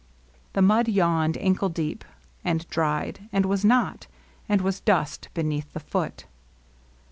The 0.53 0.63
mud 0.63 0.87
yawned 0.87 1.37
ankle 1.37 1.69
deep, 1.69 2.03
and 2.43 2.67
dried, 2.71 3.29
and 3.31 3.45
was 3.45 3.63
not, 3.63 4.07
and 4.49 4.59
was 4.61 4.79
dust 4.79 5.29
beneath 5.35 5.73
the 5.73 5.79
foot. 5.79 6.25